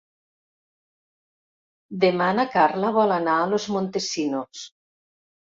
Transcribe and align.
Demà 2.05 2.31
na 2.39 2.47
Carla 2.55 2.91
vol 2.97 3.15
anar 3.19 3.37
a 3.43 3.47
Los 3.53 3.71
Montesinos. 3.77 4.65